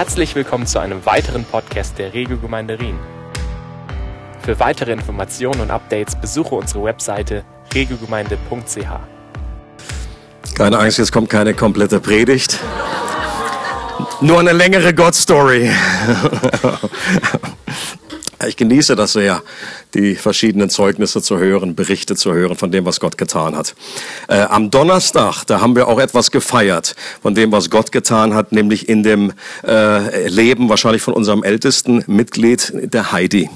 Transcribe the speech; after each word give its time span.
Herzlich 0.00 0.34
willkommen 0.34 0.66
zu 0.66 0.78
einem 0.78 1.04
weiteren 1.04 1.44
Podcast 1.44 1.98
der 1.98 2.14
Regiogemeinde 2.14 2.80
Rien. 2.80 2.98
Für 4.40 4.58
weitere 4.58 4.92
Informationen 4.92 5.60
und 5.60 5.70
Updates 5.70 6.18
besuche 6.18 6.54
unsere 6.54 6.84
Webseite 6.84 7.44
regiogemeinde.ch. 7.74 8.88
Keine 10.54 10.78
Angst, 10.78 10.96
jetzt 10.96 11.12
kommt 11.12 11.28
keine 11.28 11.52
komplette 11.52 12.00
Predigt. 12.00 12.58
Nur 14.22 14.40
eine 14.40 14.52
längere 14.52 14.94
God-Story. 14.94 15.70
Ich 18.46 18.56
genieße 18.56 18.96
das 18.96 19.12
sehr, 19.12 19.42
die 19.92 20.14
verschiedenen 20.14 20.70
Zeugnisse 20.70 21.20
zu 21.20 21.38
hören, 21.38 21.74
Berichte 21.74 22.16
zu 22.16 22.32
hören 22.32 22.56
von 22.56 22.72
dem, 22.72 22.86
was 22.86 22.98
Gott 22.98 23.18
getan 23.18 23.54
hat. 23.54 23.74
Äh, 24.28 24.40
am 24.40 24.70
Donnerstag, 24.70 25.44
da 25.44 25.60
haben 25.60 25.76
wir 25.76 25.88
auch 25.88 25.98
etwas 25.98 26.30
gefeiert 26.30 26.96
von 27.20 27.34
dem, 27.34 27.52
was 27.52 27.68
Gott 27.68 27.92
getan 27.92 28.34
hat, 28.34 28.52
nämlich 28.52 28.88
in 28.88 29.02
dem 29.02 29.34
äh, 29.66 30.26
Leben 30.28 30.70
wahrscheinlich 30.70 31.02
von 31.02 31.12
unserem 31.12 31.42
ältesten 31.42 32.02
Mitglied, 32.06 32.72
der 32.74 33.12
Heidi, 33.12 33.50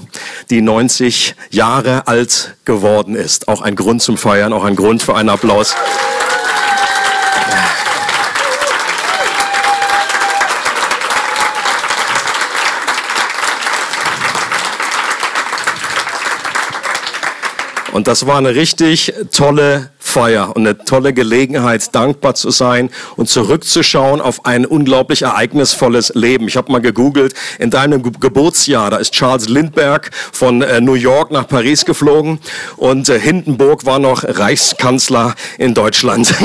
die 0.51 0.61
90 0.61 1.35
Jahre 1.49 2.07
alt 2.07 2.55
geworden 2.65 3.15
ist. 3.15 3.47
Auch 3.47 3.61
ein 3.61 3.75
Grund 3.75 4.03
zum 4.03 4.17
Feiern, 4.17 4.53
auch 4.53 4.65
ein 4.65 4.75
Grund 4.75 5.01
für 5.01 5.15
einen 5.15 5.29
Applaus. 5.29 5.73
Und 17.95 18.07
das 18.07 18.27
war 18.27 18.37
eine 18.37 18.55
richtig 18.55 19.13
tolle 19.31 19.89
Feier 19.99 20.53
und 20.53 20.67
eine 20.67 20.77
tolle 20.77 21.13
Gelegenheit, 21.13 21.95
dankbar 21.95 22.35
zu 22.35 22.51
sein 22.51 22.89
und 23.15 23.29
zurückzuschauen 23.29 24.19
auf 24.19 24.45
ein 24.45 24.65
unglaublich 24.65 25.21
ereignisvolles 25.21 26.11
Leben. 26.13 26.49
Ich 26.49 26.57
habe 26.57 26.73
mal 26.73 26.81
gegoogelt, 26.81 27.33
in 27.57 27.69
deinem 27.69 28.03
Ge 28.03 28.11
Geburtsjahr, 28.19 28.89
da 28.89 28.97
ist 28.97 29.13
Charles 29.13 29.47
Lindbergh 29.47 30.09
von 30.33 30.61
äh, 30.61 30.81
New 30.81 30.95
York 30.95 31.31
nach 31.31 31.47
Paris 31.47 31.85
geflogen 31.85 32.39
und 32.75 33.07
äh, 33.07 33.17
Hindenburg 33.17 33.85
war 33.85 33.99
noch 33.99 34.25
Reichskanzler 34.25 35.33
in 35.57 35.73
Deutschland. 35.73 36.35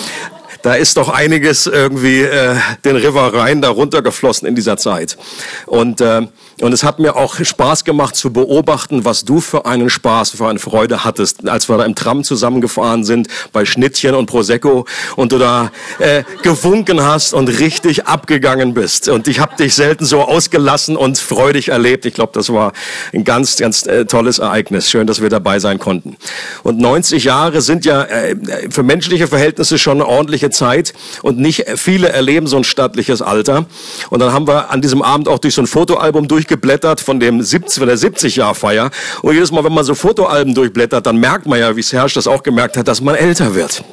da 0.62 0.76
ist 0.76 0.96
doch 0.96 1.10
einiges 1.10 1.66
irgendwie 1.66 2.22
äh, 2.22 2.56
den 2.86 2.96
River 2.96 3.34
Rhein 3.34 3.60
da 3.60 3.68
runtergeflossen 3.68 4.48
in 4.48 4.54
dieser 4.54 4.78
Zeit. 4.78 5.18
Und 5.66 6.00
äh, 6.00 6.22
und 6.60 6.72
es 6.72 6.84
hat 6.84 6.98
mir 6.98 7.16
auch 7.16 7.36
Spaß 7.42 7.84
gemacht 7.84 8.16
zu 8.16 8.32
beobachten, 8.32 9.04
was 9.04 9.24
du 9.24 9.40
für 9.40 9.66
einen 9.66 9.90
Spaß, 9.90 10.30
für 10.30 10.46
eine 10.46 10.58
Freude 10.58 11.04
hattest, 11.04 11.46
als 11.48 11.68
wir 11.68 11.76
da 11.76 11.84
im 11.84 11.94
Tram 11.94 12.24
zusammengefahren 12.24 13.04
sind 13.04 13.28
bei 13.52 13.66
Schnittchen 13.66 14.14
und 14.14 14.26
Prosecco 14.26 14.86
und 15.16 15.32
du 15.32 15.38
da 15.38 15.70
äh, 15.98 16.24
gewunken 16.42 17.02
hast 17.02 17.34
und 17.34 17.48
richtig 17.48 18.06
abgegangen 18.06 18.72
bist. 18.72 19.08
Und 19.08 19.28
ich 19.28 19.38
habe 19.38 19.56
dich 19.56 19.74
selten 19.74 20.06
so 20.06 20.22
ausgelassen 20.22 20.96
und 20.96 21.18
freudig 21.18 21.68
erlebt. 21.68 22.06
Ich 22.06 22.14
glaube, 22.14 22.32
das 22.32 22.50
war 22.50 22.72
ein 23.12 23.24
ganz, 23.24 23.56
ganz 23.56 23.86
äh, 23.86 24.06
tolles 24.06 24.38
Ereignis. 24.38 24.90
Schön, 24.90 25.06
dass 25.06 25.20
wir 25.20 25.28
dabei 25.28 25.58
sein 25.58 25.78
konnten. 25.78 26.16
Und 26.62 26.78
90 26.78 27.24
Jahre 27.24 27.60
sind 27.60 27.84
ja 27.84 28.02
äh, 28.02 28.34
für 28.70 28.82
menschliche 28.82 29.26
Verhältnisse 29.26 29.76
schon 29.76 29.98
eine 29.98 30.06
ordentliche 30.06 30.48
Zeit 30.48 30.94
und 31.22 31.38
nicht 31.38 31.66
viele 31.76 32.08
erleben 32.08 32.46
so 32.46 32.56
ein 32.56 32.64
stattliches 32.64 33.20
Alter. 33.20 33.66
Und 34.08 34.20
dann 34.20 34.32
haben 34.32 34.46
wir 34.46 34.70
an 34.70 34.80
diesem 34.80 35.02
Abend 35.02 35.28
auch 35.28 35.38
durch 35.38 35.54
so 35.54 35.62
ein 35.62 35.66
Fotoalbum 35.66 36.28
durch 36.28 36.45
durchgeblättert 36.46 37.00
von, 37.00 37.20
dem 37.20 37.42
70, 37.42 37.78
von 37.78 37.88
der 37.88 37.98
70-Jahr-Feier. 37.98 38.90
Und 39.22 39.34
jedes 39.34 39.50
Mal, 39.50 39.64
wenn 39.64 39.72
man 39.72 39.84
so 39.84 39.94
Fotoalben 39.94 40.54
durchblättert, 40.54 41.06
dann 41.06 41.16
merkt 41.16 41.46
man 41.46 41.58
ja, 41.58 41.74
wie 41.76 41.82
Serge 41.82 42.12
das 42.14 42.26
auch 42.26 42.42
gemerkt 42.42 42.76
hat, 42.76 42.88
dass 42.88 43.00
man 43.00 43.14
älter 43.14 43.54
wird. 43.54 43.84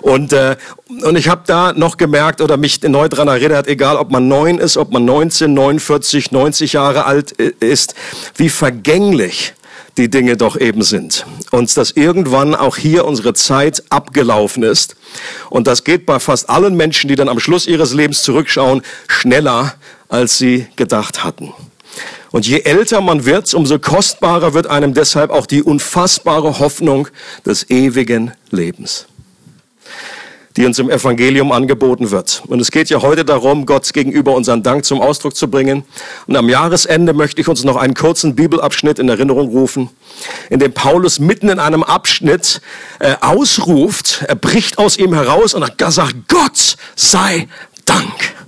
Und, 0.00 0.32
äh, 0.32 0.56
und 0.88 1.16
ich 1.16 1.28
habe 1.28 1.42
da 1.46 1.72
noch 1.72 1.96
gemerkt 1.96 2.40
oder 2.40 2.56
mich 2.56 2.82
neu 2.82 3.08
daran 3.08 3.28
erinnert, 3.28 3.68
egal 3.68 3.96
ob 3.96 4.10
man 4.10 4.26
neun 4.26 4.58
ist, 4.58 4.76
ob 4.76 4.92
man 4.92 5.04
19, 5.04 5.52
49, 5.52 6.32
90 6.32 6.72
Jahre 6.72 7.04
alt 7.04 7.32
ist, 7.32 7.94
wie 8.36 8.48
vergänglich 8.48 9.54
die 9.98 10.08
Dinge 10.08 10.36
doch 10.36 10.58
eben 10.58 10.82
sind. 10.82 11.26
Und 11.50 11.76
dass 11.76 11.92
irgendwann 11.92 12.54
auch 12.54 12.76
hier 12.76 13.04
unsere 13.04 13.34
Zeit 13.34 13.84
abgelaufen 13.90 14.62
ist. 14.62 14.96
Und 15.50 15.66
das 15.66 15.84
geht 15.84 16.06
bei 16.06 16.18
fast 16.18 16.48
allen 16.48 16.76
Menschen, 16.76 17.08
die 17.08 17.14
dann 17.14 17.28
am 17.28 17.38
Schluss 17.38 17.66
ihres 17.66 17.92
Lebens 17.92 18.22
zurückschauen, 18.22 18.82
schneller, 19.06 19.74
als 20.12 20.36
sie 20.36 20.66
gedacht 20.76 21.24
hatten. 21.24 21.54
Und 22.32 22.46
je 22.46 22.60
älter 22.60 23.00
man 23.00 23.24
wird, 23.24 23.52
umso 23.54 23.78
kostbarer 23.78 24.52
wird 24.52 24.66
einem 24.66 24.92
deshalb 24.92 25.30
auch 25.30 25.46
die 25.46 25.62
unfassbare 25.62 26.58
Hoffnung 26.58 27.08
des 27.46 27.70
ewigen 27.70 28.32
Lebens, 28.50 29.06
die 30.56 30.66
uns 30.66 30.78
im 30.78 30.90
Evangelium 30.90 31.50
angeboten 31.50 32.10
wird. 32.10 32.42
Und 32.46 32.60
es 32.60 32.70
geht 32.70 32.90
ja 32.90 33.00
heute 33.00 33.24
darum, 33.24 33.64
Gott 33.64 33.90
gegenüber 33.94 34.34
unseren 34.34 34.62
Dank 34.62 34.84
zum 34.84 35.00
Ausdruck 35.00 35.34
zu 35.34 35.48
bringen. 35.48 35.82
Und 36.26 36.36
am 36.36 36.48
Jahresende 36.50 37.14
möchte 37.14 37.40
ich 37.40 37.48
uns 37.48 37.64
noch 37.64 37.76
einen 37.76 37.94
kurzen 37.94 38.34
Bibelabschnitt 38.34 38.98
in 38.98 39.08
Erinnerung 39.08 39.48
rufen, 39.48 39.88
in 40.50 40.58
dem 40.58 40.74
Paulus 40.74 41.20
mitten 41.20 41.48
in 41.48 41.58
einem 41.58 41.82
Abschnitt 41.82 42.60
äh, 42.98 43.14
ausruft, 43.22 44.24
er 44.28 44.36
bricht 44.36 44.76
aus 44.76 44.98
ihm 44.98 45.14
heraus 45.14 45.54
und 45.54 45.64
sagt, 45.78 46.28
Gott 46.28 46.76
sei 46.96 47.48
Dank. 47.86 48.41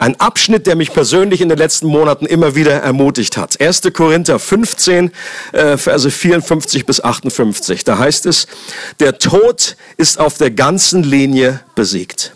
Ein 0.00 0.18
Abschnitt, 0.18 0.66
der 0.66 0.74
mich 0.74 0.92
persönlich 0.92 1.40
in 1.40 1.48
den 1.48 1.58
letzten 1.58 1.86
Monaten 1.86 2.26
immer 2.26 2.56
wieder 2.56 2.72
ermutigt 2.72 3.36
hat. 3.36 3.60
1. 3.60 3.82
Korinther 3.92 4.38
15, 4.40 5.12
äh, 5.52 5.76
Verse 5.76 6.10
54 6.10 6.84
bis 6.84 7.02
58. 7.02 7.84
Da 7.84 7.98
heißt 7.98 8.26
es, 8.26 8.48
der 8.98 9.18
Tod 9.18 9.76
ist 9.96 10.18
auf 10.18 10.36
der 10.36 10.50
ganzen 10.50 11.04
Linie 11.04 11.60
besiegt. 11.76 12.32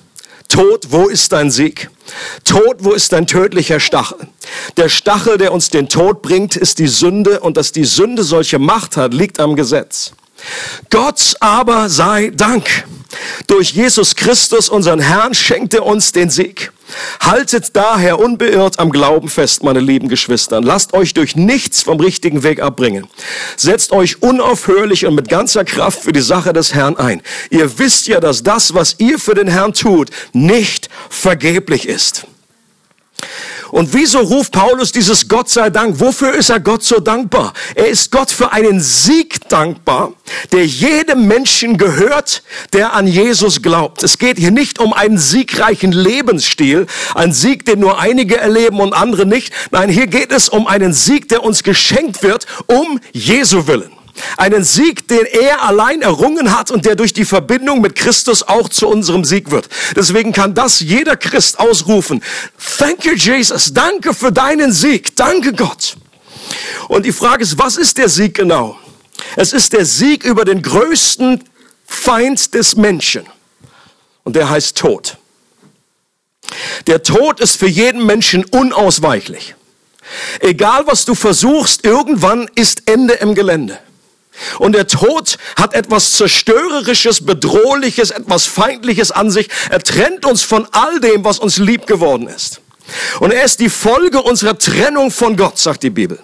Tod, 0.49 0.87
wo 0.91 1.09
ist 1.09 1.33
dein 1.33 1.51
Sieg? 1.51 1.91
Tod, 2.45 2.77
wo 2.79 2.93
ist 2.93 3.13
dein 3.13 3.27
tödlicher 3.27 3.81
Stachel? 3.81 4.29
Der 4.77 4.89
Stachel, 4.89 5.37
der 5.37 5.53
uns 5.53 5.69
den 5.69 5.89
Tod 5.89 6.23
bringt, 6.23 6.57
ist 6.57 6.79
die 6.79 6.87
Sünde 6.87 7.41
und 7.41 7.57
dass 7.57 7.73
die 7.73 7.85
Sünde 7.85 8.23
solche 8.23 8.59
Macht 8.59 8.97
hat, 8.97 9.13
liegt 9.13 9.41
am 9.41 9.57
Gesetz. 9.57 10.13
Gott 10.91 11.37
aber 11.41 11.89
sei 11.89 12.31
Dank. 12.35 12.85
Durch 13.47 13.71
Jesus 13.73 14.15
Christus, 14.17 14.69
unseren 14.69 15.01
Herrn, 15.01 15.35
schenkt 15.35 15.75
er 15.75 15.87
uns 15.87 16.13
den 16.13 16.31
Sieg. 16.31 16.73
Haltet 17.21 17.77
daher 17.77 18.19
unbeirrt 18.19 18.79
am 18.79 18.91
Glauben 18.91 19.29
fest, 19.29 19.63
meine 19.63 19.81
lieben 19.81 20.09
Geschwister. 20.09 20.61
Lasst 20.61 20.95
euch 20.95 21.15
durch 21.15 21.37
nichts 21.37 21.83
vom 21.83 22.01
richtigen 22.01 22.43
Weg 22.43 22.61
abbringen. 22.61 23.07
Setzt 23.57 23.93
euch 23.93 24.23
unaufhörlich 24.23 25.07
und 25.07 25.15
mit 25.15 25.29
ganzer 25.29 25.65
Kraft 25.65 26.03
für 26.03 26.13
die 26.13 26.21
Sache 26.21 26.53
des 26.53 26.75
Herrn 26.75 26.97
ein. 26.97 27.23
Ihr 27.51 27.79
wisst 27.79 28.07
ja, 28.07 28.21
dass 28.21 28.43
das, 28.43 28.75
was 28.75 28.97
ihr 28.99 29.19
für 29.19 29.35
den 29.35 29.49
Herrn 29.49 29.75
tut, 29.75 30.11
nicht 30.33 30.89
vergeblich 31.11 31.89
ist. 31.89 32.27
Und 33.71 33.93
wieso 33.93 34.21
ruft 34.21 34.53
Paulus 34.53 34.93
dieses 34.93 35.29
Gott 35.29 35.49
sei 35.49 35.71
Dank? 35.71 36.01
Wofür 36.01 36.35
ist 36.35 36.51
er 36.51 36.61
Gott 36.61 36.83
so 36.83 37.01
dankbar? 37.01 37.53
Er 37.75 37.89
ist 37.89 38.11
Gott 38.11 38.31
für 38.31 38.53
einen 38.53 38.81
Sieg 38.81 39.49
dankbar, 39.49 40.13
der 40.53 40.67
jedem 40.67 41.27
Menschen 41.27 41.77
gehört, 41.77 42.43
der 42.73 42.95
an 42.95 43.07
Jesus 43.07 43.63
glaubt. 43.63 44.03
Es 44.03 44.19
geht 44.19 44.39
hier 44.39 44.51
nicht 44.51 44.79
um 44.79 44.93
einen 44.93 45.19
siegreichen 45.19 45.93
Lebensstil, 45.93 46.87
ein 47.15 47.33
Sieg, 47.33 47.65
den 47.65 47.81
nur 47.81 47.99
einige 47.99 48.37
erleben 48.39 48.81
und 48.81 48.93
andere 48.93 49.27
nicht. 49.27 49.53
Nein, 49.71 49.89
hier 49.89 50.07
geht 50.07 50.33
es 50.33 50.49
um 50.49 50.67
einen 50.67 50.93
Sieg, 50.93 51.29
der 51.29 51.45
uns 51.45 51.63
geschenkt 51.63 52.23
wird, 52.23 52.47
um 52.67 53.01
Jesu 53.13 53.67
willen. 53.67 53.98
Einen 54.37 54.65
Sieg, 54.65 55.09
den 55.09 55.25
er 55.25 55.63
allein 55.63 56.03
errungen 56.03 56.57
hat 56.57 56.71
und 56.71 56.85
der 56.85 56.97
durch 56.97 57.13
die 57.13 57.25
Verbindung 57.25 57.81
mit 57.81 57.95
Christus 57.95 58.43
auch 58.43 58.69
zu 58.69 58.89
unserem 58.89 59.25
Sieg 59.25 59.51
wird. 59.51 59.69
Deswegen 59.97 60.33
kann 60.33 60.55
das 60.55 60.81
jeder 60.81 61.17
Christ 61.17 61.59
ausrufen. 61.59 62.23
Thank 62.79 63.05
you, 63.05 63.13
Jesus. 63.13 63.73
Danke 63.73 64.15
für 64.15 64.33
deinen 64.33 64.73
Sieg. 64.73 65.15
Danke, 65.17 65.53
Gott. 65.53 65.97
Und 66.89 67.05
die 67.05 67.13
Frage 67.13 67.43
ist, 67.43 67.59
was 67.59 67.77
ist 67.77 67.99
der 67.99 68.09
Sieg 68.09 68.35
genau? 68.35 68.79
Es 69.37 69.53
ist 69.53 69.73
der 69.73 69.85
Sieg 69.85 70.25
über 70.25 70.45
den 70.45 70.63
größten 70.63 71.45
Feind 71.87 72.55
des 72.55 72.77
Menschen. 72.77 73.27
Und 74.25 74.37
der 74.37 74.49
heißt 74.51 74.77
Tod. 74.77 75.17
Der 76.87 77.03
Tod 77.03 77.41
ist 77.41 77.57
für 77.57 77.69
jeden 77.69 78.07
Menschen 78.07 78.45
unausweichlich. 78.45 79.55
Egal 80.41 80.87
was 80.87 81.05
du 81.05 81.15
versuchst, 81.15 81.85
irgendwann 81.85 82.49
ist 82.55 82.83
Ende 82.87 83.15
im 83.15 83.35
Gelände. 83.35 83.79
Und 84.59 84.75
der 84.75 84.87
Tod 84.87 85.39
hat 85.57 85.75
etwas 85.75 86.13
Zerstörerisches, 86.13 87.25
Bedrohliches, 87.25 88.11
etwas 88.11 88.47
Feindliches 88.47 89.11
an 89.11 89.31
sich. 89.31 89.49
Er 89.71 89.81
trennt 89.81 90.25
uns 90.25 90.43
von 90.43 90.67
all 90.73 91.01
dem, 91.01 91.25
was 91.25 91.39
uns 91.39 91.59
lieb 91.59 91.87
geworden 91.87 92.29
ist. 92.29 92.61
Und 93.21 93.33
er 93.33 93.45
ist 93.45 93.61
die 93.61 93.69
Folge 93.69 94.23
unserer 94.23 94.59
Trennung 94.59 95.11
von 95.11 95.37
Gott, 95.37 95.59
sagt 95.59 95.83
die 95.83 95.91
Bibel. 95.91 96.19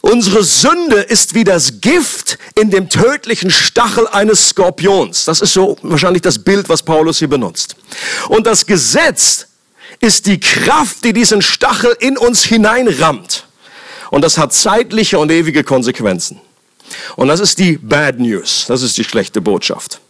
Unsere 0.00 0.42
Sünde 0.42 0.96
ist 0.96 1.34
wie 1.34 1.44
das 1.44 1.80
Gift 1.80 2.36
in 2.56 2.70
dem 2.70 2.88
tödlichen 2.88 3.52
Stachel 3.52 4.08
eines 4.08 4.48
Skorpions. 4.48 5.24
Das 5.26 5.40
ist 5.40 5.52
so 5.52 5.78
wahrscheinlich 5.82 6.22
das 6.22 6.40
Bild, 6.40 6.68
was 6.68 6.82
Paulus 6.82 7.20
hier 7.20 7.28
benutzt. 7.28 7.76
Und 8.28 8.46
das 8.46 8.66
Gesetz 8.66 9.46
ist 10.00 10.26
die 10.26 10.40
Kraft, 10.40 11.04
die 11.04 11.12
diesen 11.12 11.40
Stachel 11.40 11.96
in 12.00 12.18
uns 12.18 12.42
hineinrammt. 12.42 13.46
Und 14.12 14.20
das 14.20 14.36
hat 14.36 14.52
zeitliche 14.52 15.18
und 15.18 15.32
ewige 15.32 15.64
Konsequenzen. 15.64 16.38
Und 17.16 17.28
das 17.28 17.40
ist 17.40 17.58
die 17.58 17.78
Bad 17.78 18.20
News. 18.20 18.66
Das 18.68 18.82
ist 18.82 18.98
die 18.98 19.04
schlechte 19.04 19.40
Botschaft. 19.40 20.02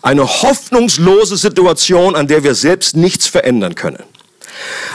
Eine 0.00 0.26
hoffnungslose 0.26 1.36
Situation, 1.36 2.16
an 2.16 2.26
der 2.26 2.42
wir 2.42 2.54
selbst 2.54 2.96
nichts 2.96 3.26
verändern 3.26 3.74
können. 3.74 4.02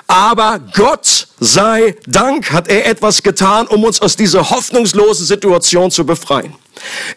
Aber 0.07 0.59
Gott 0.73 1.27
sei 1.39 1.95
Dank 2.07 2.51
hat 2.51 2.67
er 2.67 2.85
etwas 2.85 3.23
getan, 3.23 3.67
um 3.67 3.83
uns 3.83 4.01
aus 4.01 4.15
dieser 4.15 4.49
hoffnungslosen 4.49 5.25
Situation 5.25 5.91
zu 5.91 6.05
befreien. 6.05 6.53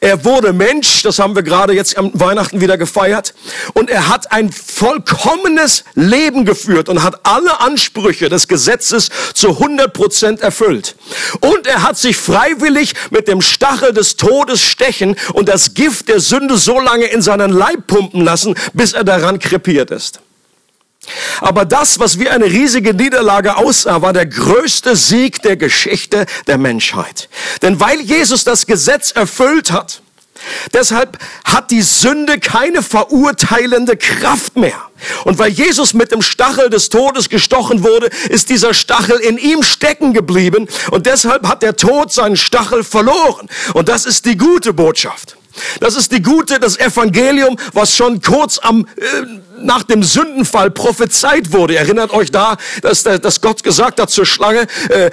Er 0.01 0.25
wurde 0.25 0.53
Mensch, 0.53 1.03
das 1.03 1.19
haben 1.19 1.35
wir 1.35 1.43
gerade 1.43 1.73
jetzt 1.73 1.97
am 1.97 2.11
Weihnachten 2.15 2.61
wieder 2.61 2.77
gefeiert, 2.77 3.35
und 3.75 3.91
er 3.91 4.09
hat 4.09 4.33
ein 4.33 4.51
vollkommenes 4.51 5.85
Leben 5.95 6.45
geführt 6.45 6.89
und 6.89 7.03
hat 7.03 7.21
alle 7.25 7.61
Ansprüche 7.61 8.29
des 8.29 8.49
Gesetzes 8.49 9.11
zu 9.35 9.51
100 9.51 9.93
Prozent 9.93 10.41
erfüllt. 10.41 10.97
Und 11.41 11.67
er 11.67 11.83
hat 11.83 11.97
sich 11.97 12.17
freiwillig 12.17 12.95
mit 13.11 13.29
dem 13.29 13.41
Stachel 13.41 13.93
des 13.93 14.17
Todes 14.17 14.63
stechen 14.63 15.17
und 15.33 15.49
das 15.49 15.75
Gift 15.75 16.09
der 16.09 16.21
Sünde 16.21 16.57
so 16.57 16.81
lange 16.81 17.07
in 17.07 17.23
seinen 17.23 17.53
Leib 17.53 17.87
pumpen 17.87 18.25
lassen, 18.25 18.55
bis 18.73 18.93
er 18.93 19.05
daran 19.05 19.39
krepiert 19.39 19.91
ist. 19.91 20.21
Aber 21.41 21.65
das, 21.65 21.99
was 21.99 22.19
wie 22.19 22.29
eine 22.29 22.45
riesige 22.47 22.95
Niederlage 22.95 23.57
aussah, 23.57 24.03
war 24.03 24.13
der 24.13 24.27
größte 24.27 24.95
Sieg 24.97 25.43
der 25.43 25.57
Geschichte 25.57 26.27
der 26.47 26.59
Menschheit. 26.59 27.29
Denn 27.61 27.81
weil 27.81 28.01
Jesus 28.01 28.45
das 28.45 28.67
Gesetz 28.67 29.11
erfüllt 29.11 29.73
hat, 29.73 30.03
deshalb 30.73 31.19
hat 31.45 31.71
die 31.71 31.83
Sünde 31.83 32.39
keine 32.39 32.83
verurteilende 32.83 33.97
Kraft 33.97 34.57
mehr. 34.57 34.81
Und 35.25 35.39
weil 35.39 35.51
Jesus 35.51 35.95
mit 35.95 36.13
dem 36.13 36.23
Stachel 36.23 36.71
des 36.71 36.89
Todes 36.89 37.29
gestochen 37.29 37.83
wurde, 37.83 38.09
ist 38.29 38.49
dieser 38.51 38.73
Stachel 38.73 39.19
in 39.19 39.39
ihm 39.39 39.65
stecken 39.65 40.13
geblieben 40.13 40.69
und 40.93 41.07
deshalb 41.07 41.49
hat 41.49 41.63
der 41.63 41.77
Tod 41.77 42.13
seinen 42.13 42.37
Stachel 42.37 42.85
verloren. 42.85 43.49
Und 43.75 43.89
das 43.89 44.07
ist 44.07 44.25
die 44.27 44.37
gute 44.37 44.73
Botschaft. 44.73 45.37
Das 45.81 45.97
ist 45.97 46.13
die 46.13 46.23
gute, 46.23 46.59
das 46.59 46.79
Evangelium, 46.79 47.59
was 47.73 47.95
schon 47.95 48.21
kurz 48.21 48.59
am, 48.59 48.87
äh, 48.97 49.05
nach 49.59 49.83
dem 49.83 50.03
Sündenfall 50.03 50.71
prophezeit 50.71 51.53
wurde. 51.53 51.77
Erinnert 51.77 52.13
euch 52.13 52.31
da, 52.31 52.57
dass, 52.83 53.03
dass 53.03 53.41
Gott 53.41 53.63
gesagt 53.63 54.01
hat 54.01 54.11
zur 54.11 54.27
Schlange, 54.27 54.67
äh, 54.89 55.11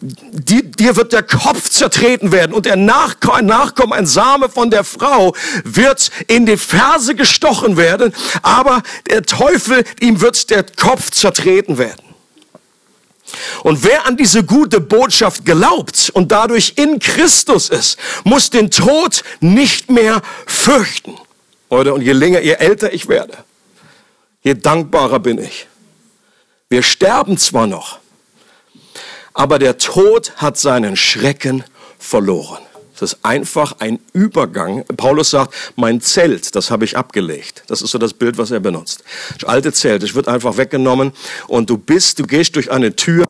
die, 0.00 0.70
dir 0.70 0.96
wird 0.96 1.12
der 1.12 1.22
Kopf 1.22 1.68
zertreten 1.70 2.32
werden 2.32 2.52
und 2.52 2.66
der 2.66 2.76
Nachkommen, 2.76 3.46
Nachkommen, 3.46 3.92
ein 3.92 4.06
Same 4.06 4.48
von 4.48 4.70
der 4.70 4.84
Frau 4.84 5.34
wird 5.64 6.10
in 6.26 6.46
die 6.46 6.56
Ferse 6.56 7.14
gestochen 7.14 7.76
werden, 7.76 8.12
aber 8.42 8.82
der 9.08 9.22
Teufel, 9.22 9.84
ihm 10.00 10.20
wird 10.20 10.50
der 10.50 10.64
Kopf 10.64 11.10
zertreten 11.10 11.78
werden. 11.78 12.07
Und 13.62 13.84
wer 13.84 14.06
an 14.06 14.16
diese 14.16 14.44
gute 14.44 14.80
Botschaft 14.80 15.44
glaubt 15.44 16.10
und 16.14 16.32
dadurch 16.32 16.74
in 16.76 16.98
Christus 16.98 17.68
ist, 17.68 17.98
muss 18.24 18.50
den 18.50 18.70
Tod 18.70 19.22
nicht 19.40 19.90
mehr 19.90 20.22
fürchten. 20.46 21.16
Oder 21.68 21.94
und 21.94 22.02
je 22.02 22.12
länger, 22.12 22.40
je 22.40 22.52
älter 22.52 22.92
ich 22.92 23.08
werde, 23.08 23.36
je 24.42 24.54
dankbarer 24.54 25.18
bin 25.18 25.38
ich. 25.38 25.66
Wir 26.70 26.82
sterben 26.82 27.36
zwar 27.38 27.66
noch, 27.66 27.98
aber 29.34 29.58
der 29.58 29.78
Tod 29.78 30.32
hat 30.36 30.58
seinen 30.58 30.96
Schrecken 30.96 31.64
verloren. 31.98 32.62
Das 32.98 33.12
ist 33.12 33.24
einfach 33.24 33.76
ein 33.78 34.00
Übergang. 34.12 34.84
Paulus 34.96 35.30
sagt, 35.30 35.54
mein 35.76 36.00
Zelt, 36.00 36.54
das 36.56 36.70
habe 36.70 36.84
ich 36.84 36.96
abgelegt. 36.96 37.62
Das 37.68 37.80
ist 37.80 37.92
so 37.92 37.98
das 37.98 38.12
Bild, 38.12 38.38
was 38.38 38.50
er 38.50 38.58
benutzt. 38.60 39.04
Das 39.38 39.48
alte 39.48 39.72
Zelt, 39.72 40.02
es 40.02 40.14
wird 40.14 40.26
einfach 40.26 40.56
weggenommen 40.56 41.12
und 41.46 41.70
du 41.70 41.78
bist, 41.78 42.18
du 42.18 42.24
gehst 42.24 42.56
durch 42.56 42.72
eine 42.72 42.96
Tür, 42.96 43.24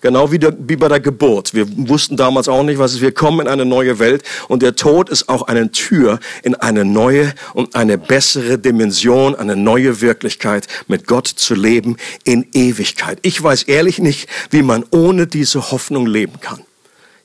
genau 0.00 0.32
wie, 0.32 0.38
der, 0.38 0.56
wie 0.58 0.76
bei 0.76 0.88
der 0.88 1.00
Geburt. 1.00 1.52
Wir 1.52 1.66
wussten 1.88 2.16
damals 2.16 2.48
auch 2.48 2.62
nicht, 2.62 2.78
was 2.78 2.94
ist. 2.94 3.02
Wir 3.02 3.12
kommen 3.12 3.40
in 3.40 3.48
eine 3.48 3.66
neue 3.66 3.98
Welt 3.98 4.22
und 4.48 4.62
der 4.62 4.74
Tod 4.74 5.10
ist 5.10 5.28
auch 5.28 5.42
eine 5.42 5.70
Tür 5.70 6.18
in 6.42 6.54
eine 6.54 6.84
neue 6.84 7.34
und 7.52 7.74
eine 7.74 7.98
bessere 7.98 8.58
Dimension, 8.58 9.34
eine 9.34 9.56
neue 9.56 10.00
Wirklichkeit, 10.00 10.66
mit 10.88 11.06
Gott 11.06 11.26
zu 11.26 11.54
leben 11.54 11.96
in 12.24 12.46
Ewigkeit. 12.52 13.18
Ich 13.22 13.42
weiß 13.42 13.64
ehrlich 13.64 13.98
nicht, 13.98 14.28
wie 14.50 14.62
man 14.62 14.84
ohne 14.90 15.26
diese 15.26 15.70
Hoffnung 15.70 16.06
leben 16.06 16.40
kann. 16.40 16.62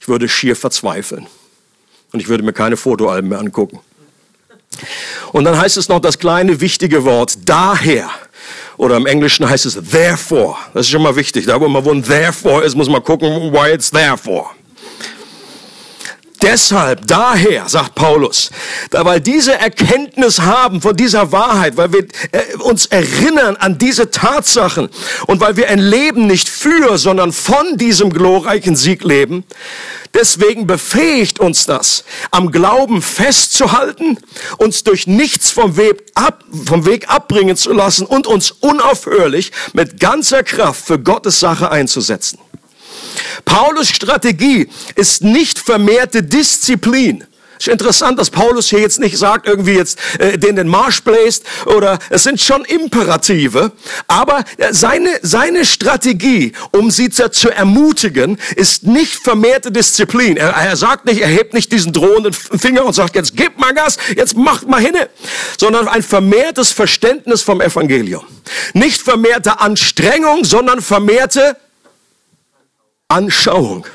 Ich 0.01 0.09
würde 0.09 0.27
schier 0.27 0.56
verzweifeln 0.56 1.27
und 2.15 2.21
ich 2.21 2.29
würde 2.29 2.44
mir 2.44 2.53
keine 2.53 2.77
Fotoalben 2.77 3.29
mehr 3.29 3.39
angucken. 3.39 3.79
Und 5.33 5.44
dann 5.44 5.59
heißt 5.59 5.75
es 5.75 5.89
noch 5.89 6.00
das 6.00 6.17
kleine 6.17 6.62
wichtige 6.62 7.03
Wort 7.03 7.38
daher. 7.44 8.09
Oder 8.77 8.95
im 8.95 9.06
Englischen 9.06 9.47
heißt 9.47 9.65
es 9.65 9.77
therefore. 9.91 10.56
Das 10.73 10.85
ist 10.85 10.91
schon 10.91 11.01
mal 11.01 11.15
wichtig. 11.17 11.45
Da 11.45 11.59
wo 11.59 11.67
man 11.67 11.83
wo 11.83 11.91
ein 11.91 12.01
therefore 12.01 12.63
ist, 12.63 12.73
muss 12.75 12.88
man 12.88 13.03
gucken, 13.03 13.29
why 13.51 13.73
it's 13.73 13.91
therefore. 13.91 14.47
Deshalb, 16.45 17.07
daher, 17.07 17.68
sagt 17.68 17.95
Paulus, 17.95 18.51
da 18.92 19.03
weil 19.03 19.19
diese 19.19 19.56
Erkenntnis 19.56 20.42
haben 20.42 20.80
von 20.80 20.95
dieser 20.95 21.31
Wahrheit, 21.31 21.75
weil 21.75 21.92
wir 21.92 22.03
äh, 22.31 22.56
uns 22.59 22.86
erinnern 22.86 23.56
an 23.56 23.80
diese 23.80 24.12
Tatsachen 24.12 24.89
und 25.25 25.42
weil 25.42 25.57
wir 25.57 25.69
ein 25.69 25.80
Leben 25.80 26.27
nicht 26.27 26.47
für, 26.47 27.00
sondern 27.00 27.33
von 27.33 27.77
diesem 27.77 28.13
glorreichen 28.13 28.75
Sieg 28.75 29.03
leben, 29.03 29.44
deswegen 30.13 30.68
befähigt 30.68 31.39
uns 31.39 31.65
das, 31.65 32.03
am 32.30 32.51
Glauben 32.51 33.01
festzuhalten, 33.01 34.19
uns 34.59 34.83
durch 34.83 35.07
nichts 35.07 35.50
vom 35.50 35.77
Weg, 35.77 36.03
ab, 36.13 36.44
vom 36.68 36.86
Weg 36.86 37.09
abbringen 37.09 37.57
zu 37.57 37.74
lassen 37.74 38.06
und 38.06 38.27
uns 38.27 38.51
unaufhörlich 38.51 39.51
mit 39.74 40.00
ganzer 40.00 40.44
Kraft 40.44 40.86
für 40.86 41.00
Gottes 41.00 41.39
Sache 41.39 41.71
einzusetzen. 41.71 42.38
Paulus 43.44 43.89
Strategie 43.89 44.69
ist 44.95 45.24
nicht 45.24 45.59
vermehrte 45.59 46.24
Disziplin. 46.24 47.24
Ist 47.59 47.68
interessant, 47.69 48.19
dass 48.19 48.30
Paulus 48.30 48.69
hier 48.69 48.80
jetzt 48.80 49.00
nicht 49.00 49.18
sagt, 49.18 49.47
irgendwie 49.47 49.74
jetzt 49.75 49.97
äh, 50.19 50.38
den 50.38 50.57
den 50.57 50.68
Marsch 50.68 51.01
bläst 51.03 51.45
oder 51.65 52.00
es 52.09 52.24
sind 52.24 52.42
schon 52.42 52.65
Imperative, 52.65 53.71
aber 54.07 54.44
äh, 54.57 54.74
seine 54.74 55.09
seine 55.21 55.65
Strategie, 55.65 56.51
um 56.71 56.92
sie 56.92 57.09
zu, 57.09 57.31
zu 57.31 57.50
ermutigen, 57.50 58.38
ist 58.56 58.83
nicht 58.83 59.15
vermehrte 59.15 59.71
Disziplin. 59.71 60.36
Er, 60.36 60.50
er 60.50 60.75
sagt 60.75 61.06
nicht, 61.06 61.21
er 61.21 61.30
hebt 61.30 61.53
nicht 61.53 61.71
diesen 61.71 61.94
drohenden 61.94 62.33
Finger 62.33 62.86
und 62.86 62.94
sagt 62.94 63.15
jetzt 63.15 63.38
gib 63.38 63.57
mal 63.57 63.74
Gas, 63.74 63.97
jetzt 64.18 64.36
macht 64.36 64.68
mal 64.68 64.81
hinne, 64.81 65.09
sondern 65.57 65.88
ein 65.88 66.03
vermehrtes 66.03 66.71
Verständnis 66.71 67.42
vom 67.42 67.62
Evangelium. 67.62 68.25
Nicht 68.74 69.01
vermehrte 69.01 69.62
Anstrengung, 69.62 70.44
sondern 70.44 70.81
vermehrte 70.81 71.56
Anschauung. 73.07 73.86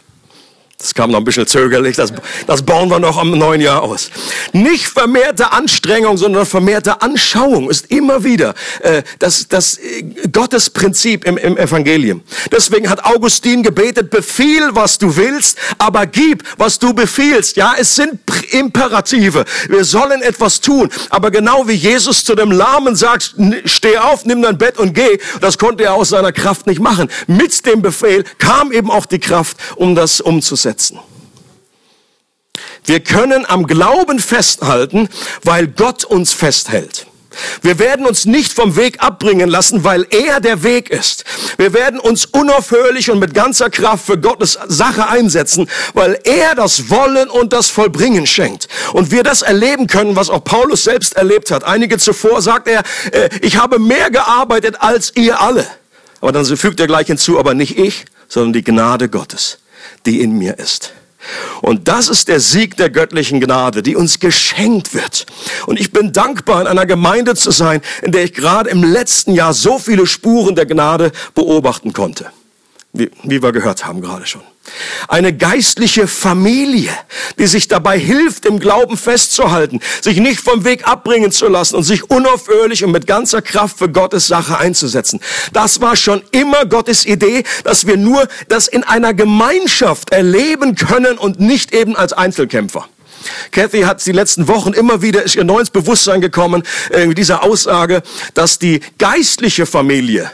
Das 0.80 0.94
kam 0.94 1.10
noch 1.10 1.18
ein 1.18 1.24
bisschen 1.24 1.46
zögerlich, 1.46 1.96
das, 1.96 2.10
das 2.46 2.62
bauen 2.62 2.88
wir 2.88 2.98
noch 2.98 3.18
am 3.18 3.32
neuen 3.32 3.60
Jahr 3.60 3.82
aus. 3.82 4.10
Nicht 4.54 4.86
vermehrte 4.86 5.52
Anstrengung, 5.52 6.16
sondern 6.16 6.46
vermehrte 6.46 7.02
Anschauung 7.02 7.68
ist 7.68 7.90
immer 7.90 8.24
wieder 8.24 8.54
äh, 8.80 9.02
das, 9.18 9.46
das 9.46 9.76
äh, 9.76 10.02
Gottes 10.32 10.70
Prinzip 10.70 11.26
im, 11.26 11.36
im 11.36 11.58
Evangelium. 11.58 12.22
Deswegen 12.50 12.88
hat 12.88 13.04
Augustin 13.04 13.62
gebetet, 13.62 14.08
befiehl, 14.08 14.70
was 14.72 14.96
du 14.96 15.14
willst, 15.16 15.58
aber 15.76 16.06
gib, 16.06 16.44
was 16.56 16.78
du 16.78 16.94
befiehlst. 16.94 17.58
Ja, 17.58 17.74
es 17.78 17.94
sind 17.94 18.18
Imperative. 18.50 19.44
Wir 19.68 19.84
sollen 19.84 20.22
etwas 20.22 20.62
tun. 20.62 20.88
Aber 21.10 21.30
genau 21.30 21.68
wie 21.68 21.74
Jesus 21.74 22.24
zu 22.24 22.34
dem 22.34 22.50
Lahmen 22.50 22.96
sagt, 22.96 23.34
steh 23.66 23.98
auf, 23.98 24.24
nimm 24.24 24.40
dein 24.40 24.56
Bett 24.56 24.78
und 24.78 24.94
geh, 24.94 25.18
das 25.42 25.58
konnte 25.58 25.84
er 25.84 25.92
aus 25.92 26.08
seiner 26.08 26.32
Kraft 26.32 26.66
nicht 26.66 26.80
machen. 26.80 27.10
Mit 27.26 27.66
dem 27.66 27.82
Befehl 27.82 28.24
kam 28.38 28.72
eben 28.72 28.90
auch 28.90 29.04
die 29.04 29.18
Kraft, 29.18 29.58
um 29.76 29.94
das 29.94 30.22
umzusetzen 30.22 30.69
setzen. 30.70 31.00
Wir 32.84 33.00
können 33.00 33.44
am 33.46 33.66
Glauben 33.66 34.20
festhalten, 34.20 35.08
weil 35.42 35.66
Gott 35.66 36.04
uns 36.04 36.32
festhält. 36.32 37.06
Wir 37.62 37.78
werden 37.78 38.06
uns 38.06 38.24
nicht 38.24 38.52
vom 38.52 38.74
Weg 38.74 39.02
abbringen 39.02 39.48
lassen, 39.48 39.84
weil 39.84 40.04
er 40.10 40.40
der 40.40 40.64
Weg 40.64 40.90
ist. 40.90 41.24
Wir 41.58 41.72
werden 41.72 42.00
uns 42.00 42.24
unaufhörlich 42.24 43.10
und 43.10 43.20
mit 43.20 43.34
ganzer 43.34 43.70
Kraft 43.70 44.04
für 44.06 44.18
Gottes 44.18 44.58
Sache 44.66 45.08
einsetzen, 45.08 45.68
weil 45.94 46.18
er 46.24 46.56
das 46.56 46.90
Wollen 46.90 47.30
und 47.30 47.52
das 47.52 47.70
Vollbringen 47.70 48.26
schenkt. 48.26 48.66
Und 48.92 49.12
wir 49.12 49.22
das 49.22 49.42
erleben 49.42 49.86
können, 49.86 50.16
was 50.16 50.28
auch 50.28 50.42
Paulus 50.42 50.84
selbst 50.84 51.14
erlebt 51.14 51.52
hat. 51.52 51.62
Einige 51.62 51.98
zuvor 51.98 52.42
sagt 52.42 52.66
er, 52.66 52.82
äh, 53.12 53.28
ich 53.42 53.56
habe 53.56 53.78
mehr 53.78 54.10
gearbeitet 54.10 54.76
als 54.80 55.12
ihr 55.14 55.40
alle. 55.40 55.66
Aber 56.20 56.32
dann 56.32 56.44
fügt 56.44 56.80
er 56.80 56.88
gleich 56.88 57.06
hinzu, 57.06 57.38
aber 57.38 57.54
nicht 57.54 57.78
ich, 57.78 58.04
sondern 58.28 58.52
die 58.52 58.64
Gnade 58.64 59.08
Gottes 59.08 59.59
die 60.06 60.20
in 60.20 60.38
mir 60.38 60.58
ist. 60.58 60.92
Und 61.60 61.88
das 61.88 62.08
ist 62.08 62.28
der 62.28 62.40
Sieg 62.40 62.76
der 62.78 62.88
göttlichen 62.88 63.40
Gnade, 63.40 63.82
die 63.82 63.94
uns 63.94 64.20
geschenkt 64.20 64.94
wird. 64.94 65.26
Und 65.66 65.78
ich 65.78 65.92
bin 65.92 66.12
dankbar, 66.12 66.62
in 66.62 66.66
einer 66.66 66.86
Gemeinde 66.86 67.34
zu 67.34 67.50
sein, 67.50 67.82
in 68.02 68.12
der 68.12 68.24
ich 68.24 68.32
gerade 68.32 68.70
im 68.70 68.82
letzten 68.82 69.34
Jahr 69.34 69.52
so 69.52 69.78
viele 69.78 70.06
Spuren 70.06 70.54
der 70.54 70.66
Gnade 70.66 71.12
beobachten 71.34 71.92
konnte 71.92 72.32
wie, 72.92 73.10
wie 73.22 73.42
wir 73.42 73.52
gehört 73.52 73.86
haben 73.86 74.00
gerade 74.00 74.26
schon. 74.26 74.42
Eine 75.08 75.32
geistliche 75.36 76.06
Familie, 76.06 76.90
die 77.38 77.46
sich 77.46 77.68
dabei 77.68 77.98
hilft, 77.98 78.46
im 78.46 78.58
Glauben 78.60 78.96
festzuhalten, 78.96 79.80
sich 80.00 80.18
nicht 80.18 80.40
vom 80.40 80.64
Weg 80.64 80.86
abbringen 80.86 81.32
zu 81.32 81.48
lassen 81.48 81.76
und 81.76 81.84
sich 81.84 82.10
unaufhörlich 82.10 82.84
und 82.84 82.92
mit 82.92 83.06
ganzer 83.06 83.42
Kraft 83.42 83.78
für 83.78 83.88
Gottes 83.88 84.26
Sache 84.26 84.58
einzusetzen. 84.58 85.20
Das 85.52 85.80
war 85.80 85.96
schon 85.96 86.22
immer 86.32 86.66
Gottes 86.66 87.06
Idee, 87.06 87.44
dass 87.64 87.86
wir 87.86 87.96
nur 87.96 88.28
das 88.48 88.68
in 88.68 88.84
einer 88.84 89.14
Gemeinschaft 89.14 90.10
erleben 90.12 90.74
können 90.74 91.16
und 91.18 91.40
nicht 91.40 91.72
eben 91.72 91.96
als 91.96 92.12
Einzelkämpfer. 92.12 92.88
Kathy 93.50 93.82
hat 93.82 94.04
die 94.04 94.12
letzten 94.12 94.48
Wochen 94.48 94.72
immer 94.72 95.02
wieder, 95.02 95.22
ist 95.22 95.36
ihr 95.36 95.44
neu 95.44 95.60
ins 95.60 95.70
Bewusstsein 95.70 96.20
gekommen, 96.20 96.62
äh, 96.90 97.12
dieser 97.14 97.42
Aussage, 97.42 98.02
dass 98.34 98.58
die 98.58 98.80
geistliche 98.98 99.66
Familie 99.66 100.30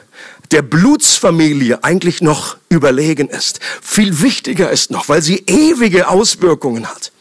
der 0.52 0.62
Blutsfamilie 0.62 1.82
eigentlich 1.82 2.22
noch 2.22 2.56
überlegen 2.68 3.28
ist. 3.28 3.60
Viel 3.82 4.22
wichtiger 4.22 4.70
ist 4.70 4.90
noch, 4.90 5.08
weil 5.08 5.22
sie 5.22 5.44
ewige 5.46 6.08
Auswirkungen 6.08 6.86
hat. 6.86 7.12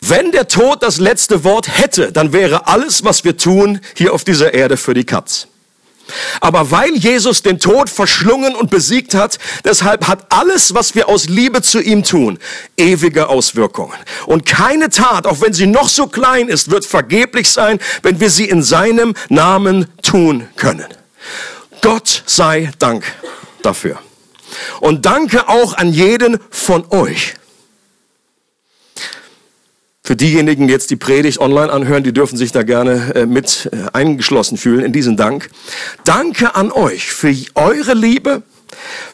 Wenn 0.00 0.32
der 0.32 0.48
Tod 0.48 0.82
das 0.82 0.98
letzte 0.98 1.44
Wort 1.44 1.68
hätte, 1.78 2.10
dann 2.10 2.32
wäre 2.32 2.66
alles, 2.66 3.04
was 3.04 3.24
wir 3.24 3.36
tun, 3.36 3.80
hier 3.94 4.14
auf 4.14 4.24
dieser 4.24 4.54
Erde 4.54 4.76
für 4.76 4.94
die 4.94 5.04
Katz. 5.04 5.46
Aber 6.40 6.70
weil 6.70 6.94
Jesus 6.94 7.42
den 7.42 7.58
Tod 7.58 7.90
verschlungen 7.90 8.54
und 8.54 8.70
besiegt 8.70 9.14
hat, 9.14 9.38
deshalb 9.64 10.08
hat 10.08 10.26
alles, 10.30 10.74
was 10.74 10.94
wir 10.94 11.08
aus 11.08 11.28
Liebe 11.28 11.62
zu 11.62 11.80
ihm 11.80 12.04
tun, 12.04 12.38
ewige 12.76 13.28
Auswirkungen. 13.28 13.96
Und 14.26 14.46
keine 14.46 14.90
Tat, 14.90 15.26
auch 15.26 15.40
wenn 15.40 15.52
sie 15.52 15.66
noch 15.66 15.88
so 15.88 16.06
klein 16.06 16.48
ist, 16.48 16.70
wird 16.70 16.86
vergeblich 16.86 17.50
sein, 17.50 17.78
wenn 18.02 18.20
wir 18.20 18.30
sie 18.30 18.44
in 18.44 18.62
seinem 18.62 19.14
Namen 19.28 19.86
tun 20.02 20.48
können. 20.56 20.86
Gott 21.80 22.22
sei 22.26 22.70
Dank 22.78 23.04
dafür. 23.62 23.98
Und 24.80 25.06
danke 25.06 25.48
auch 25.48 25.74
an 25.74 25.92
jeden 25.92 26.38
von 26.50 26.84
euch, 26.90 27.34
für 30.10 30.16
diejenigen, 30.16 30.66
die 30.66 30.72
jetzt 30.72 30.90
die 30.90 30.96
Predigt 30.96 31.38
online 31.38 31.70
anhören, 31.72 32.02
die 32.02 32.12
dürfen 32.12 32.36
sich 32.36 32.50
da 32.50 32.64
gerne 32.64 33.14
äh, 33.14 33.26
mit 33.26 33.70
äh, 33.70 33.90
eingeschlossen 33.92 34.58
fühlen 34.58 34.84
in 34.84 34.92
diesen 34.92 35.16
Dank. 35.16 35.48
Danke 36.02 36.56
an 36.56 36.72
euch 36.72 37.12
für 37.12 37.32
eure 37.54 37.94
Liebe, 37.94 38.42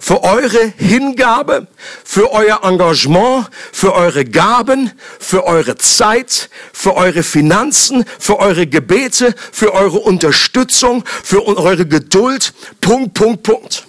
für 0.00 0.24
eure 0.24 0.72
Hingabe, 0.78 1.66
für 2.02 2.32
euer 2.32 2.60
Engagement, 2.64 3.48
für 3.72 3.92
eure 3.92 4.24
Gaben, 4.24 4.90
für 5.18 5.44
eure 5.44 5.76
Zeit, 5.76 6.48
für 6.72 6.96
eure 6.96 7.22
Finanzen, 7.22 8.06
für 8.18 8.38
eure 8.38 8.66
Gebete, 8.66 9.34
für 9.52 9.74
eure 9.74 9.98
Unterstützung, 9.98 11.04
für 11.06 11.46
eure 11.46 11.84
Geduld. 11.84 12.54
Punkt, 12.80 13.12
Punkt, 13.12 13.42
Punkt. 13.42 13.86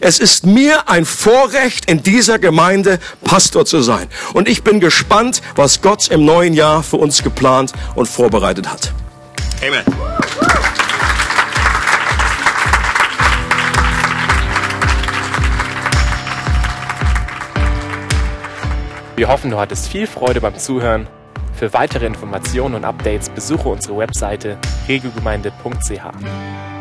Es 0.00 0.18
ist 0.18 0.44
mir 0.44 0.88
ein 0.88 1.06
Vorrecht, 1.06 1.90
in 1.90 2.02
dieser 2.02 2.38
Gemeinde 2.38 2.98
Pastor 3.24 3.64
zu 3.64 3.80
sein. 3.80 4.08
Und 4.34 4.48
ich 4.48 4.62
bin 4.62 4.80
gespannt, 4.80 5.40
was 5.54 5.80
Gott 5.80 6.08
im 6.08 6.24
neuen 6.24 6.52
Jahr 6.52 6.82
für 6.82 6.98
uns 6.98 7.22
geplant 7.22 7.72
und 7.94 8.06
vorbereitet 8.06 8.70
hat. 8.70 8.92
Amen. 9.66 9.84
Wir 19.16 19.28
hoffen, 19.28 19.50
du 19.50 19.58
hattest 19.58 19.88
viel 19.88 20.06
Freude 20.06 20.42
beim 20.42 20.58
Zuhören. 20.58 21.06
Für 21.54 21.72
weitere 21.72 22.04
Informationen 22.04 22.74
und 22.74 22.84
Updates 22.84 23.30
besuche 23.30 23.70
unsere 23.70 23.96
Webseite 23.96 24.58
regelgemeinde.ch. 24.88 26.75